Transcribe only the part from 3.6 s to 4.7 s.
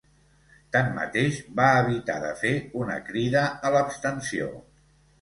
a l’abstenció.